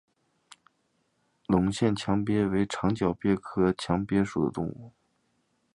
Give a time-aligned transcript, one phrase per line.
[1.45, 4.91] 隆线强蟹为长脚蟹科强蟹属的动物。